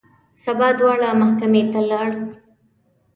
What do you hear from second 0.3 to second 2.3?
سبا دواړه محکمې ته ولاړل.